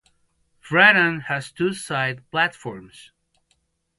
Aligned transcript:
Prahran 0.63 1.25
has 1.25 1.51
two 1.51 1.75
side 1.75 2.23
platforms. 2.31 3.11